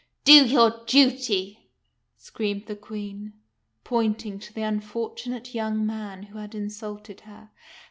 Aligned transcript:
"Do 0.25 0.33
your 0.47 0.83
duty," 0.87 1.69
screamed 2.17 2.65
the 2.65 2.75
Queen, 2.75 3.33
pointing 3.83 4.39
to 4.39 4.51
the 4.51 4.63
un 4.63 4.79
fortunate 4.79 5.53
young 5.53 5.85
man 5.85 6.23
who 6.23 6.39
had 6.39 6.55
insulted 6.55 7.19
her. 7.21 7.51